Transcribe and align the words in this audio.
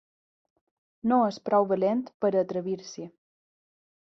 No 1.11 1.19
és 1.33 1.37
prou 1.49 1.67
valent 1.73 2.01
per 2.25 2.33
a 2.33 2.41
atrevir-s'hi. 2.45 3.07